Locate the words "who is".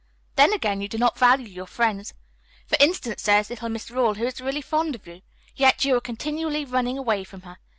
4.15-4.41